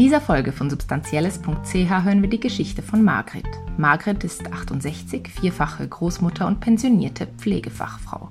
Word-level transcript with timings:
dieser 0.00 0.22
Folge 0.22 0.52
von 0.52 0.70
substanzielles.ch 0.70 1.74
hören 1.74 2.22
wir 2.22 2.30
die 2.30 2.40
Geschichte 2.40 2.80
von 2.80 3.02
Margret. 3.04 3.44
Margret 3.76 4.24
ist 4.24 4.50
68, 4.50 5.28
vierfache 5.28 5.86
Großmutter 5.86 6.46
und 6.46 6.60
pensionierte 6.60 7.26
Pflegefachfrau. 7.26 8.30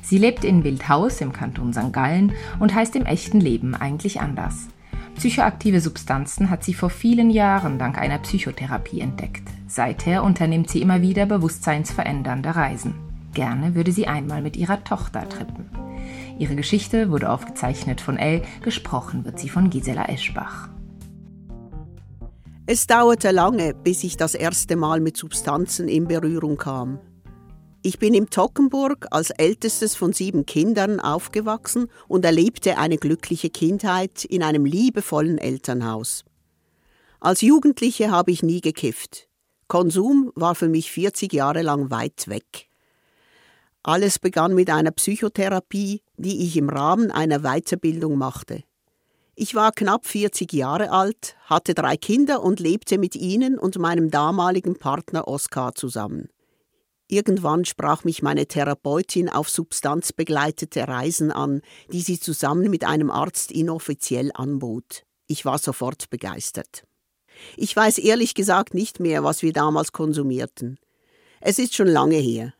Sie 0.00 0.16
lebt 0.16 0.44
in 0.44 0.62
Wildhaus 0.62 1.20
im 1.20 1.32
Kanton 1.32 1.72
St. 1.72 1.92
Gallen 1.92 2.34
und 2.60 2.72
heißt 2.72 2.94
im 2.94 3.04
echten 3.04 3.40
Leben 3.40 3.74
eigentlich 3.74 4.20
anders. 4.20 4.68
Psychoaktive 5.16 5.80
Substanzen 5.80 6.50
hat 6.50 6.62
sie 6.62 6.72
vor 6.72 6.88
vielen 6.88 7.30
Jahren 7.30 7.80
dank 7.80 7.98
einer 7.98 8.18
Psychotherapie 8.18 9.00
entdeckt. 9.00 9.42
Seither 9.66 10.22
unternimmt 10.22 10.70
sie 10.70 10.80
immer 10.80 11.02
wieder 11.02 11.26
bewusstseinsverändernde 11.26 12.54
Reisen. 12.54 12.94
Gerne 13.34 13.74
würde 13.74 13.90
sie 13.90 14.06
einmal 14.06 14.40
mit 14.40 14.56
ihrer 14.56 14.84
Tochter 14.84 15.28
trippen. 15.28 15.68
Ihre 16.38 16.54
Geschichte 16.54 17.10
wurde 17.10 17.28
aufgezeichnet 17.28 18.00
von 18.00 18.18
Elle, 18.18 18.42
gesprochen 18.62 19.24
wird 19.24 19.40
sie 19.40 19.48
von 19.48 19.68
Gisela 19.68 20.04
Eschbach. 20.04 20.68
Es 22.70 22.86
dauerte 22.86 23.30
lange, 23.30 23.72
bis 23.72 24.04
ich 24.04 24.18
das 24.18 24.34
erste 24.34 24.76
Mal 24.76 25.00
mit 25.00 25.16
Substanzen 25.16 25.88
in 25.88 26.06
Berührung 26.06 26.58
kam. 26.58 27.00
Ich 27.80 27.98
bin 27.98 28.12
im 28.12 28.28
Tockenburg 28.28 29.06
als 29.10 29.30
ältestes 29.30 29.96
von 29.96 30.12
sieben 30.12 30.44
Kindern 30.44 31.00
aufgewachsen 31.00 31.86
und 32.08 32.26
erlebte 32.26 32.76
eine 32.76 32.98
glückliche 32.98 33.48
Kindheit 33.48 34.22
in 34.26 34.42
einem 34.42 34.66
liebevollen 34.66 35.38
Elternhaus. 35.38 36.26
Als 37.20 37.40
Jugendliche 37.40 38.10
habe 38.10 38.32
ich 38.32 38.42
nie 38.42 38.60
gekifft. 38.60 39.30
Konsum 39.68 40.30
war 40.34 40.54
für 40.54 40.68
mich 40.68 40.92
40 40.92 41.32
Jahre 41.32 41.62
lang 41.62 41.90
weit 41.90 42.28
weg. 42.28 42.68
Alles 43.82 44.18
begann 44.18 44.54
mit 44.54 44.68
einer 44.68 44.90
Psychotherapie, 44.90 46.02
die 46.18 46.44
ich 46.44 46.54
im 46.58 46.68
Rahmen 46.68 47.10
einer 47.12 47.38
Weiterbildung 47.38 48.18
machte. 48.18 48.62
Ich 49.40 49.54
war 49.54 49.70
knapp 49.70 50.04
40 50.04 50.52
Jahre 50.52 50.90
alt, 50.90 51.36
hatte 51.44 51.72
drei 51.72 51.96
Kinder 51.96 52.42
und 52.42 52.58
lebte 52.58 52.98
mit 52.98 53.14
ihnen 53.14 53.56
und 53.56 53.78
meinem 53.78 54.10
damaligen 54.10 54.76
Partner 54.76 55.28
Oskar 55.28 55.76
zusammen. 55.76 56.28
Irgendwann 57.06 57.64
sprach 57.64 58.02
mich 58.02 58.20
meine 58.20 58.46
Therapeutin 58.46 59.28
auf 59.28 59.48
substanzbegleitete 59.48 60.88
Reisen 60.88 61.30
an, 61.30 61.60
die 61.92 62.00
sie 62.00 62.18
zusammen 62.18 62.68
mit 62.68 62.82
einem 62.82 63.12
Arzt 63.12 63.52
inoffiziell 63.52 64.32
anbot. 64.34 65.04
Ich 65.28 65.44
war 65.44 65.58
sofort 65.58 66.10
begeistert. 66.10 66.82
Ich 67.56 67.76
weiß 67.76 67.98
ehrlich 67.98 68.34
gesagt 68.34 68.74
nicht 68.74 68.98
mehr, 68.98 69.22
was 69.22 69.42
wir 69.42 69.52
damals 69.52 69.92
konsumierten. 69.92 70.80
Es 71.40 71.60
ist 71.60 71.76
schon 71.76 71.86
lange 71.86 72.16
her. 72.16 72.54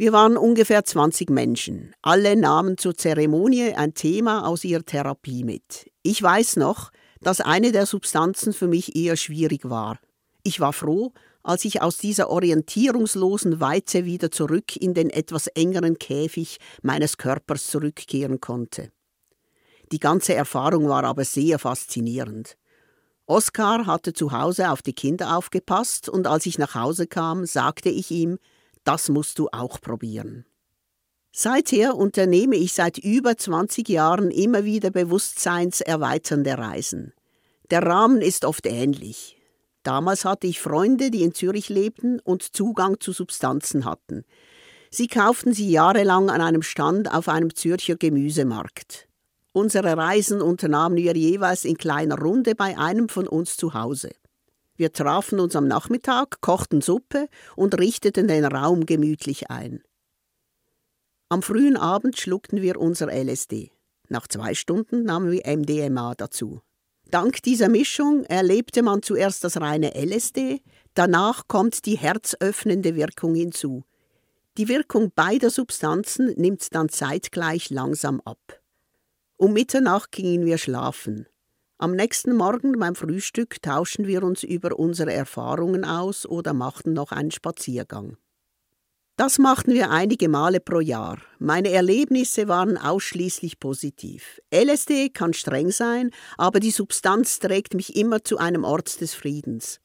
Wir 0.00 0.14
waren 0.14 0.38
ungefähr 0.38 0.82
20 0.82 1.28
Menschen. 1.28 1.94
Alle 2.00 2.34
nahmen 2.34 2.78
zur 2.78 2.96
Zeremonie 2.96 3.74
ein 3.74 3.92
Thema 3.92 4.46
aus 4.46 4.64
ihrer 4.64 4.82
Therapie 4.82 5.44
mit. 5.44 5.90
Ich 6.02 6.22
weiß 6.22 6.56
noch, 6.56 6.90
dass 7.20 7.42
eine 7.42 7.70
der 7.70 7.84
Substanzen 7.84 8.54
für 8.54 8.66
mich 8.66 8.96
eher 8.96 9.18
schwierig 9.18 9.68
war. 9.68 9.98
Ich 10.42 10.58
war 10.58 10.72
froh, 10.72 11.12
als 11.42 11.66
ich 11.66 11.82
aus 11.82 11.98
dieser 11.98 12.30
orientierungslosen 12.30 13.60
Weite 13.60 14.06
wieder 14.06 14.30
zurück 14.30 14.74
in 14.74 14.94
den 14.94 15.10
etwas 15.10 15.48
engeren 15.48 15.98
Käfig 15.98 16.56
meines 16.80 17.18
Körpers 17.18 17.66
zurückkehren 17.66 18.40
konnte. 18.40 18.90
Die 19.92 20.00
ganze 20.00 20.32
Erfahrung 20.32 20.88
war 20.88 21.04
aber 21.04 21.26
sehr 21.26 21.58
faszinierend. 21.58 22.56
Oskar 23.26 23.84
hatte 23.84 24.14
zu 24.14 24.32
Hause 24.32 24.70
auf 24.70 24.80
die 24.80 24.94
Kinder 24.94 25.36
aufgepasst 25.36 26.08
und 26.08 26.26
als 26.26 26.46
ich 26.46 26.56
nach 26.56 26.74
Hause 26.74 27.06
kam, 27.06 27.44
sagte 27.44 27.90
ich 27.90 28.10
ihm, 28.10 28.38
das 28.84 29.08
musst 29.08 29.38
du 29.38 29.48
auch 29.52 29.80
probieren. 29.80 30.46
Seither 31.32 31.96
unternehme 31.96 32.56
ich 32.56 32.72
seit 32.72 32.98
über 32.98 33.36
20 33.36 33.88
Jahren 33.88 34.30
immer 34.30 34.64
wieder 34.64 34.90
bewusstseinserweiternde 34.90 36.58
Reisen. 36.58 37.12
Der 37.70 37.82
Rahmen 37.84 38.20
ist 38.20 38.44
oft 38.44 38.66
ähnlich. 38.66 39.36
Damals 39.84 40.24
hatte 40.24 40.48
ich 40.48 40.60
Freunde, 40.60 41.10
die 41.10 41.22
in 41.22 41.32
Zürich 41.32 41.68
lebten 41.68 42.18
und 42.20 42.54
Zugang 42.54 42.98
zu 43.00 43.12
Substanzen 43.12 43.84
hatten. 43.84 44.24
Sie 44.90 45.06
kauften 45.06 45.52
sie 45.54 45.70
jahrelang 45.70 46.30
an 46.30 46.40
einem 46.40 46.62
Stand 46.62 47.14
auf 47.14 47.28
einem 47.28 47.54
Zürcher 47.54 47.94
Gemüsemarkt. 47.94 49.08
Unsere 49.52 49.96
Reisen 49.96 50.42
unternahmen 50.42 50.96
wir 50.96 51.16
jeweils 51.16 51.64
in 51.64 51.76
kleiner 51.76 52.18
Runde 52.18 52.54
bei 52.54 52.76
einem 52.76 53.08
von 53.08 53.28
uns 53.28 53.56
zu 53.56 53.72
Hause. 53.72 54.10
Wir 54.80 54.94
trafen 54.94 55.40
uns 55.40 55.54
am 55.56 55.68
Nachmittag, 55.68 56.40
kochten 56.40 56.80
Suppe 56.80 57.28
und 57.54 57.78
richteten 57.78 58.28
den 58.28 58.46
Raum 58.46 58.86
gemütlich 58.86 59.50
ein. 59.50 59.82
Am 61.28 61.42
frühen 61.42 61.76
Abend 61.76 62.18
schluckten 62.18 62.62
wir 62.62 62.80
unser 62.80 63.08
LSD. 63.12 63.72
Nach 64.08 64.26
zwei 64.26 64.54
Stunden 64.54 65.02
nahmen 65.02 65.32
wir 65.32 65.42
MDMA 65.46 66.14
dazu. 66.14 66.62
Dank 67.10 67.42
dieser 67.42 67.68
Mischung 67.68 68.24
erlebte 68.24 68.82
man 68.82 69.02
zuerst 69.02 69.44
das 69.44 69.60
reine 69.60 69.92
LSD, 69.94 70.62
danach 70.94 71.46
kommt 71.46 71.84
die 71.84 71.98
herzöffnende 71.98 72.96
Wirkung 72.96 73.34
hinzu. 73.34 73.84
Die 74.56 74.68
Wirkung 74.68 75.12
beider 75.14 75.50
Substanzen 75.50 76.32
nimmt 76.38 76.74
dann 76.74 76.88
zeitgleich 76.88 77.68
langsam 77.68 78.22
ab. 78.24 78.62
Um 79.36 79.52
Mitternacht 79.52 80.10
gingen 80.10 80.46
wir 80.46 80.56
schlafen. 80.56 81.26
Am 81.82 81.92
nächsten 81.92 82.36
Morgen 82.36 82.78
beim 82.78 82.94
Frühstück 82.94 83.62
tauschten 83.62 84.06
wir 84.06 84.22
uns 84.22 84.42
über 84.42 84.78
unsere 84.78 85.14
Erfahrungen 85.14 85.86
aus 85.86 86.26
oder 86.26 86.52
machten 86.52 86.92
noch 86.92 87.10
einen 87.10 87.30
Spaziergang. 87.30 88.18
Das 89.16 89.38
machten 89.38 89.72
wir 89.72 89.88
einige 89.88 90.28
Male 90.28 90.60
pro 90.60 90.80
Jahr. 90.80 91.16
Meine 91.38 91.70
Erlebnisse 91.70 92.48
waren 92.48 92.76
ausschließlich 92.76 93.60
positiv. 93.60 94.42
LSD 94.54 95.08
kann 95.08 95.32
streng 95.32 95.70
sein, 95.70 96.10
aber 96.36 96.60
die 96.60 96.70
Substanz 96.70 97.38
trägt 97.38 97.72
mich 97.72 97.96
immer 97.96 98.22
zu 98.24 98.36
einem 98.36 98.64
Ort 98.64 99.00
des 99.00 99.14
Friedens. 99.14 99.80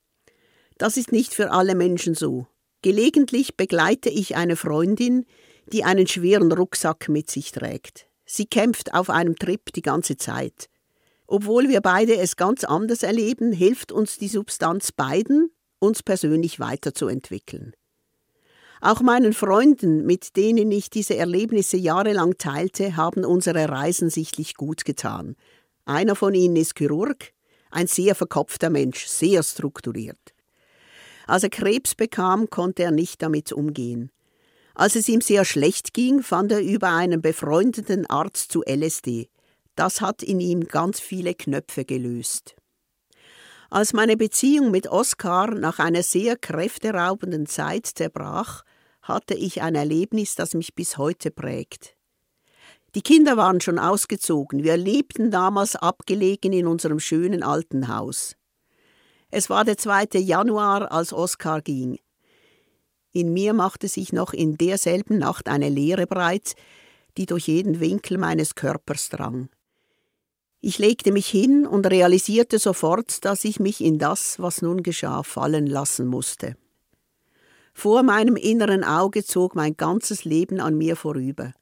Das 0.78 0.98
ist 0.98 1.14
nicht 1.14 1.34
für 1.34 1.52
alle 1.52 1.76
Menschen 1.76 2.14
so. 2.14 2.46
Gelegentlich 2.82 3.56
begleite 3.56 4.10
ich 4.10 4.36
eine 4.36 4.58
Freundin, 4.58 5.26
die 5.72 5.86
einen 5.86 6.08
schweren 6.08 6.52
Rucksack 6.52 7.08
mit 7.08 7.32
sich 7.32 7.54
trägt. 7.54 8.10
Sie 8.26 8.48
kämpft 8.48 8.94
auf 8.94 9.10
einem 9.10 9.38
Trip 9.38 9.72
die 9.72 9.82
ganze 9.82 10.18
Zeit. 10.18 10.68
Obwohl 11.28 11.70
wir 11.70 11.82
beide 11.82 12.18
es 12.18 12.36
ganz 12.36 12.64
anders 12.64 13.04
erleben, 13.04 13.52
hilft 13.52 13.92
uns 13.92 14.18
die 14.18 14.28
Substanz 14.28 14.92
beiden, 14.92 15.50
uns 15.80 16.04
persönlich 16.04 16.60
weiterzuentwickeln. 16.60 17.74
Auch 18.82 19.02
meinen 19.02 19.34
Freunden, 19.34 20.06
mit 20.06 20.36
denen 20.36 20.72
ich 20.72 20.90
diese 20.90 21.16
Erlebnisse 21.16 21.78
jahrelang 21.78 22.38
teilte, 22.38 22.96
haben 22.96 23.26
unsere 23.26 23.70
Reisen 23.70 24.10
sichtlich 24.10 24.56
gut 24.56 24.86
getan. 24.86 25.36
Einer 25.86 26.16
von 26.16 26.34
ihnen 26.34 26.56
ist 26.56 26.78
Chirurg, 26.78 27.32
ein 27.72 27.88
sehr 27.88 28.16
verkopfter 28.16 28.70
Mensch, 28.70 29.06
sehr 29.06 29.42
strukturiert. 29.44 30.36
Als 31.26 31.44
er 31.44 31.50
Krebs 31.50 31.96
bekam, 31.96 32.50
konnte 32.50 32.84
er 32.84 32.92
nicht 32.92 33.22
damit 33.22 33.52
umgehen. 33.52 34.12
Als 34.76 34.96
es 34.96 35.08
ihm 35.08 35.22
sehr 35.22 35.46
schlecht 35.46 35.94
ging, 35.94 36.22
fand 36.22 36.52
er 36.52 36.62
über 36.62 36.90
einen 36.90 37.22
befreundeten 37.22 38.06
Arzt 38.06 38.52
zu 38.52 38.62
LSD. 38.62 39.30
Das 39.76 40.02
hat 40.02 40.24
in 40.24 40.40
ihm 40.40 40.68
ganz 40.68 41.00
viele 41.00 41.34
Knöpfe 41.34 41.86
gelöst. 41.86 42.56
Als 43.70 43.94
meine 43.94 44.16
Beziehung 44.16 44.72
mit 44.72 44.88
Oskar 44.88 45.54
nach 45.54 45.80
einer 45.80 46.04
sehr 46.04 46.38
kräfteraubenden 46.38 47.46
Zeit 47.46 47.88
zerbrach, 47.88 48.64
hatte 49.02 49.34
ich 49.34 49.62
ein 49.62 49.76
Erlebnis, 49.76 50.36
das 50.36 50.54
mich 50.54 50.76
bis 50.76 50.98
heute 50.98 51.30
prägt. 51.30 51.96
Die 52.96 53.02
Kinder 53.02 53.36
waren 53.36 53.60
schon 53.60 53.78
ausgezogen, 53.78 54.64
wir 54.64 54.78
lebten 54.78 55.30
damals 55.30 55.76
abgelegen 55.76 56.54
in 56.54 56.66
unserem 56.66 57.00
schönen 57.00 57.44
alten 57.44 57.90
Haus. 57.90 58.36
Es 59.30 59.50
war 59.50 59.66
der 59.66 59.78
2. 59.78 60.20
Januar, 60.20 60.92
als 60.94 61.12
Oskar 61.12 61.62
ging. 61.62 62.00
In 63.12 63.34
mir 63.34 63.54
machte 63.54 63.90
sich 63.90 64.14
noch 64.14 64.32
in 64.32 64.58
derselben 64.58 65.18
Nacht 65.18 65.50
eine 65.50 65.68
Leere 65.68 66.08
breit, 66.08 66.54
die 67.18 67.26
durch 67.26 67.48
jeden 67.48 67.82
Winkel 67.82 68.18
meines 68.18 68.56
Körpers 68.56 69.10
drang. 69.10 69.50
Ich 70.68 70.80
legte 70.80 71.12
mich 71.12 71.28
hin 71.28 71.68
und 71.68 71.86
realisierte 71.86 72.58
sofort, 72.58 73.24
dass 73.24 73.46
ich 73.46 73.60
mich 73.60 73.82
in 73.82 74.00
das, 74.00 74.40
was 74.40 74.64
nun 74.64 74.82
geschah, 74.82 75.22
fallen 75.22 75.68
lassen 75.68 76.08
musste. 76.08 76.58
Vor 77.72 78.02
meinem 78.02 78.36
inneren 78.36 78.84
Auge 78.84 79.24
zog 79.24 79.54
mein 79.54 79.78
ganzes 79.78 80.26
Leben 80.26 80.60
an 80.60 80.76
mir 80.76 80.96
vorüber. 80.96 81.54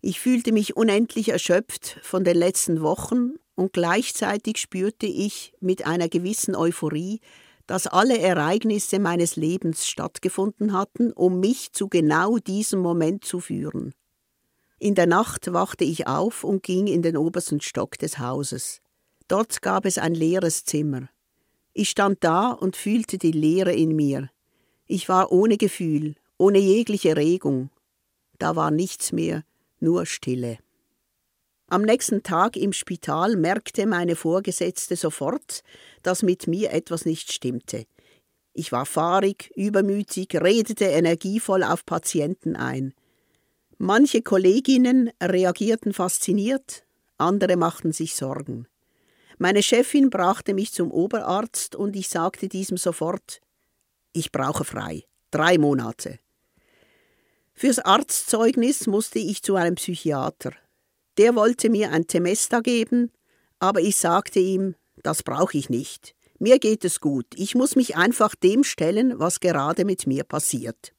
Ich 0.00 0.18
fühlte 0.18 0.50
mich 0.50 0.76
unendlich 0.76 1.28
erschöpft 1.28 2.00
von 2.02 2.24
den 2.24 2.36
letzten 2.36 2.82
Wochen 2.82 3.34
und 3.54 3.72
gleichzeitig 3.72 4.58
spürte 4.58 5.06
ich 5.06 5.54
mit 5.60 5.86
einer 5.86 6.08
gewissen 6.08 6.56
Euphorie, 6.56 7.20
dass 7.68 7.86
alle 7.86 8.18
Ereignisse 8.18 8.98
meines 8.98 9.36
Lebens 9.36 9.86
stattgefunden 9.86 10.72
hatten, 10.72 11.12
um 11.12 11.38
mich 11.38 11.70
zu 11.72 11.86
genau 11.86 12.38
diesem 12.38 12.80
Moment 12.80 13.24
zu 13.24 13.38
führen. 13.38 13.94
In 14.80 14.94
der 14.94 15.06
Nacht 15.06 15.52
wachte 15.52 15.84
ich 15.84 16.06
auf 16.06 16.44
und 16.44 16.62
ging 16.62 16.86
in 16.86 17.02
den 17.02 17.16
obersten 17.16 17.60
Stock 17.60 17.98
des 17.98 18.18
Hauses. 18.18 18.80
Dort 19.26 19.60
gab 19.60 19.84
es 19.84 19.98
ein 19.98 20.14
leeres 20.14 20.64
Zimmer. 20.64 21.08
Ich 21.74 21.90
stand 21.90 22.22
da 22.22 22.50
und 22.50 22.76
fühlte 22.76 23.18
die 23.18 23.32
Leere 23.32 23.72
in 23.72 23.94
mir. 23.96 24.30
Ich 24.86 25.08
war 25.08 25.32
ohne 25.32 25.56
Gefühl, 25.56 26.14
ohne 26.38 26.58
jegliche 26.58 27.16
Regung. 27.16 27.70
Da 28.38 28.54
war 28.56 28.70
nichts 28.70 29.12
mehr, 29.12 29.44
nur 29.80 30.06
Stille. 30.06 30.58
Am 31.66 31.82
nächsten 31.82 32.22
Tag 32.22 32.56
im 32.56 32.72
Spital 32.72 33.36
merkte 33.36 33.84
meine 33.86 34.16
Vorgesetzte 34.16 34.96
sofort, 34.96 35.62
dass 36.02 36.22
mit 36.22 36.46
mir 36.46 36.72
etwas 36.72 37.04
nicht 37.04 37.32
stimmte. 37.32 37.84
Ich 38.54 38.72
war 38.72 38.86
fahrig, 38.86 39.50
übermütig, 39.54 40.34
redete 40.34 40.86
energievoll 40.86 41.62
auf 41.62 41.84
Patienten 41.84 42.56
ein. 42.56 42.94
Manche 43.80 44.22
Kolleginnen 44.22 45.10
reagierten 45.22 45.92
fasziniert, 45.92 46.84
andere 47.16 47.56
machten 47.56 47.92
sich 47.92 48.16
Sorgen. 48.16 48.66
Meine 49.38 49.62
Chefin 49.62 50.10
brachte 50.10 50.52
mich 50.52 50.72
zum 50.72 50.90
Oberarzt 50.90 51.76
und 51.76 51.94
ich 51.94 52.08
sagte 52.08 52.48
diesem 52.48 52.76
sofort, 52.76 53.40
ich 54.12 54.32
brauche 54.32 54.64
frei, 54.64 55.04
drei 55.30 55.58
Monate. 55.58 56.18
Fürs 57.54 57.78
Arztzeugnis 57.78 58.88
musste 58.88 59.20
ich 59.20 59.44
zu 59.44 59.54
einem 59.54 59.76
Psychiater. 59.76 60.52
Der 61.16 61.36
wollte 61.36 61.70
mir 61.70 61.92
ein 61.92 62.08
Temesta 62.08 62.60
geben, 62.60 63.12
aber 63.60 63.80
ich 63.80 63.96
sagte 63.96 64.40
ihm, 64.40 64.74
das 65.04 65.22
brauche 65.22 65.56
ich 65.56 65.70
nicht. 65.70 66.16
Mir 66.40 66.58
geht 66.58 66.84
es 66.84 66.98
gut, 66.98 67.26
ich 67.36 67.54
muss 67.54 67.76
mich 67.76 67.96
einfach 67.96 68.34
dem 68.34 68.64
stellen, 68.64 69.20
was 69.20 69.38
gerade 69.38 69.84
mit 69.84 70.08
mir 70.08 70.24
passiert. 70.24 70.94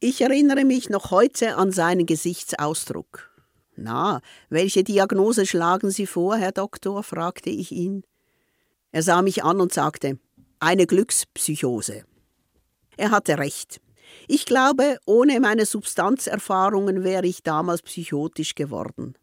Ich 0.00 0.20
erinnere 0.20 0.64
mich 0.64 0.90
noch 0.90 1.10
heute 1.10 1.56
an 1.56 1.72
seinen 1.72 2.06
Gesichtsausdruck. 2.06 3.32
Na, 3.74 4.20
welche 4.48 4.84
Diagnose 4.84 5.44
schlagen 5.44 5.90
Sie 5.90 6.06
vor, 6.06 6.36
Herr 6.36 6.52
Doktor? 6.52 7.02
fragte 7.02 7.50
ich 7.50 7.72
ihn. 7.72 8.04
Er 8.92 9.02
sah 9.02 9.22
mich 9.22 9.42
an 9.42 9.60
und 9.60 9.72
sagte, 9.72 10.20
eine 10.60 10.86
Glückspsychose. 10.86 12.04
Er 12.96 13.10
hatte 13.10 13.38
recht. 13.38 13.80
Ich 14.28 14.46
glaube, 14.46 14.98
ohne 15.04 15.40
meine 15.40 15.66
Substanzerfahrungen 15.66 17.02
wäre 17.02 17.26
ich 17.26 17.42
damals 17.42 17.82
psychotisch 17.82 18.54
geworden. 18.54 19.18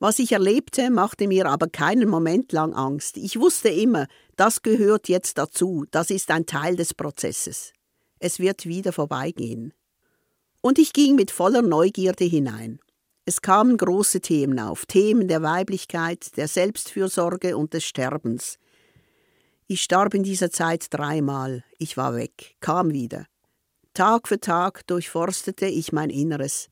Was 0.00 0.18
ich 0.18 0.32
erlebte, 0.32 0.90
machte 0.90 1.28
mir 1.28 1.46
aber 1.46 1.68
keinen 1.68 2.08
Moment 2.08 2.50
lang 2.50 2.74
Angst. 2.74 3.16
Ich 3.16 3.38
wusste 3.38 3.68
immer, 3.68 4.08
das 4.34 4.62
gehört 4.62 5.08
jetzt 5.08 5.38
dazu, 5.38 5.84
das 5.92 6.10
ist 6.10 6.32
ein 6.32 6.46
Teil 6.46 6.74
des 6.74 6.94
Prozesses. 6.94 7.72
Es 8.24 8.38
wird 8.38 8.66
wieder 8.66 8.92
vorbeigehen. 8.92 9.74
Und 10.60 10.78
ich 10.78 10.92
ging 10.92 11.16
mit 11.16 11.32
voller 11.32 11.60
Neugierde 11.60 12.22
hinein. 12.22 12.78
Es 13.24 13.42
kamen 13.42 13.76
große 13.76 14.20
Themen 14.20 14.60
auf, 14.60 14.86
Themen 14.86 15.26
der 15.26 15.42
Weiblichkeit, 15.42 16.36
der 16.36 16.46
Selbstfürsorge 16.46 17.56
und 17.56 17.74
des 17.74 17.82
Sterbens. 17.84 18.60
Ich 19.66 19.82
starb 19.82 20.14
in 20.14 20.22
dieser 20.22 20.52
Zeit 20.52 20.86
dreimal, 20.90 21.64
ich 21.78 21.96
war 21.96 22.14
weg, 22.14 22.54
kam 22.60 22.92
wieder. 22.92 23.26
Tag 23.92 24.28
für 24.28 24.38
Tag 24.38 24.86
durchforstete 24.86 25.66
ich 25.66 25.92
mein 25.92 26.10
Inneres. 26.10 26.70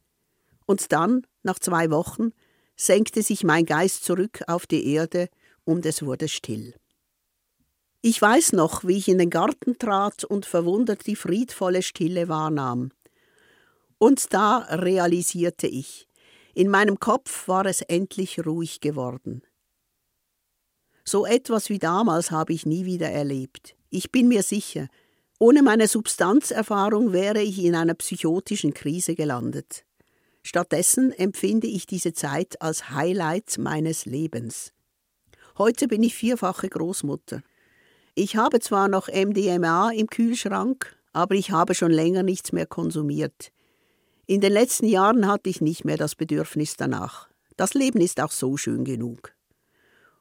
Und 0.66 0.92
dann, 0.92 1.26
nach 1.42 1.58
zwei 1.58 1.90
Wochen, 1.90 2.30
senkte 2.76 3.24
sich 3.24 3.42
mein 3.42 3.66
Geist 3.66 4.04
zurück 4.04 4.42
auf 4.46 4.68
die 4.68 4.86
Erde 4.94 5.28
und 5.64 5.84
es 5.84 6.04
wurde 6.04 6.28
still. 6.28 6.74
Ich 8.02 8.20
weiß 8.20 8.54
noch, 8.54 8.84
wie 8.84 8.96
ich 8.96 9.08
in 9.08 9.18
den 9.18 9.28
Garten 9.28 9.76
trat 9.76 10.24
und 10.24 10.46
verwundert 10.46 11.06
die 11.06 11.16
friedvolle 11.16 11.82
Stille 11.82 12.28
wahrnahm. 12.28 12.92
Und 13.98 14.32
da 14.32 14.58
realisierte 14.70 15.66
ich, 15.66 16.08
in 16.54 16.70
meinem 16.70 16.98
Kopf 16.98 17.46
war 17.46 17.66
es 17.66 17.82
endlich 17.82 18.44
ruhig 18.44 18.80
geworden. 18.80 19.42
So 21.04 21.26
etwas 21.26 21.68
wie 21.68 21.78
damals 21.78 22.30
habe 22.30 22.54
ich 22.54 22.64
nie 22.64 22.86
wieder 22.86 23.10
erlebt. 23.10 23.76
Ich 23.90 24.10
bin 24.10 24.28
mir 24.28 24.42
sicher, 24.42 24.88
ohne 25.38 25.62
meine 25.62 25.86
Substanzerfahrung 25.86 27.12
wäre 27.12 27.42
ich 27.42 27.62
in 27.62 27.74
einer 27.74 27.94
psychotischen 27.94 28.72
Krise 28.72 29.14
gelandet. 29.14 29.84
Stattdessen 30.42 31.12
empfinde 31.12 31.66
ich 31.66 31.86
diese 31.86 32.14
Zeit 32.14 32.62
als 32.62 32.90
Highlight 32.90 33.58
meines 33.58 34.06
Lebens. 34.06 34.72
Heute 35.58 35.86
bin 35.86 36.02
ich 36.02 36.14
vierfache 36.14 36.70
Großmutter. 36.70 37.42
Ich 38.22 38.36
habe 38.36 38.60
zwar 38.60 38.88
noch 38.88 39.08
MDMA 39.08 39.92
im 39.92 40.06
Kühlschrank, 40.06 40.94
aber 41.14 41.36
ich 41.36 41.52
habe 41.52 41.74
schon 41.74 41.90
länger 41.90 42.22
nichts 42.22 42.52
mehr 42.52 42.66
konsumiert. 42.66 43.50
In 44.26 44.42
den 44.42 44.52
letzten 44.52 44.84
Jahren 44.84 45.26
hatte 45.26 45.48
ich 45.48 45.62
nicht 45.62 45.86
mehr 45.86 45.96
das 45.96 46.16
Bedürfnis 46.16 46.76
danach. 46.76 47.30
Das 47.56 47.72
Leben 47.72 47.98
ist 48.02 48.20
auch 48.20 48.30
so 48.30 48.58
schön 48.58 48.84
genug. 48.84 49.32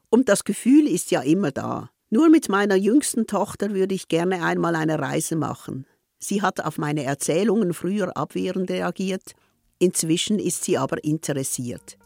Und 0.08 0.30
das 0.30 0.44
Gefühl 0.44 0.88
ist 0.88 1.10
ja 1.10 1.20
immer 1.20 1.50
da. 1.50 1.90
Nur 2.08 2.30
mit 2.30 2.48
meiner 2.48 2.74
jüngsten 2.74 3.26
Tochter 3.26 3.74
würde 3.74 3.94
ich 3.94 4.08
gerne 4.08 4.44
einmal 4.44 4.76
eine 4.76 4.98
Reise 4.98 5.36
machen. 5.36 5.84
Sie 6.18 6.40
hat 6.40 6.64
auf 6.64 6.78
meine 6.78 7.04
Erzählungen 7.04 7.74
früher 7.74 8.16
abwehrend 8.16 8.70
reagiert, 8.70 9.32
inzwischen 9.78 10.38
ist 10.38 10.64
sie 10.64 10.78
aber 10.78 11.04
interessiert. 11.04 11.98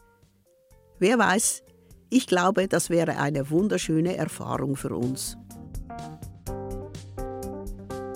Wer 0.99 1.17
weiß, 1.19 1.63
ich 2.09 2.27
glaube, 2.27 2.67
das 2.67 2.89
wäre 2.89 3.15
eine 3.15 3.49
wunderschöne 3.49 4.17
Erfahrung 4.17 4.75
für 4.75 4.93
uns. 4.93 5.37